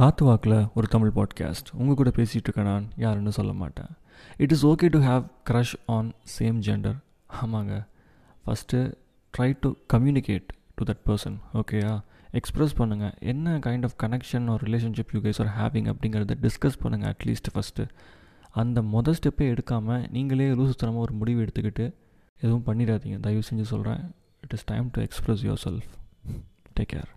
காத்து 0.00 0.24
வாக்கில் 0.24 0.66
ஒரு 0.74 0.86
தமிழ் 0.86 1.10
பாட்காஸ்ட் 1.14 1.70
உங்கள் 1.72 1.94
கூட 1.94 2.10
பேசிகிட்டு 2.10 2.46
இருக்க 2.46 2.62
நான் 2.62 2.88
யாருன்னு 2.96 3.32
சொல்ல 3.32 3.52
மாட்டேன். 3.52 3.88
It 4.36 4.52
is 4.52 4.66
okay 4.66 4.88
to 4.88 4.98
have 5.00 5.24
crush 5.50 5.74
on 5.86 6.12
same 6.38 6.58
gender 6.66 6.96
ஆமாங்க. 7.42 7.86
First 8.46 8.94
try 9.38 9.56
to 9.60 9.72
communicate 9.92 10.46
to 10.74 10.84
that 10.84 11.02
person 11.06 11.36
ஓகேயா 11.54 12.00
எக்ஸ்ப்ரெஸ் 12.32 12.74
பண்ணுங்கள் 12.78 13.12
என்ன 13.18 13.58
கைண்ட் 13.58 13.84
ஆஃப் 13.84 13.96
கனெக்ஷன் 14.02 14.48
ஒரு 14.50 14.70
relationship 14.70 15.12
you 15.12 15.20
guys 15.20 15.42
are 15.42 15.52
having 15.58 15.92
அப்படிங்கிறத 15.92 16.38
டிஸ்கஸ் 16.46 16.80
பண்ணுங்கள் 16.82 17.12
அட்லீஸ்ட் 17.14 17.52
ஃபஸ்ட்டு 17.54 17.88
அந்த 18.50 18.82
மொதல் 18.82 19.14
ஸ்டெப்பே 19.22 19.54
எடுக்காமல் 19.54 20.10
நீங்களே 20.10 20.50
லூசுத்தனமாக 20.50 21.06
ஒரு 21.06 21.12
முடிவு 21.12 21.42
எடுத்துக்கிட்டு 21.42 21.94
எதுவும் 22.40 22.66
பண்ணிடாதீங்க. 22.66 23.20
தயவு 23.20 23.42
செஞ்சு 23.50 23.62
சொல்கிறேன் 23.62 24.14
it 24.40 24.52
is 24.52 24.64
time 24.64 24.90
to 24.92 25.02
express 25.02 25.46
yourself 25.64 25.90
take 26.80 26.92
care 26.92 27.10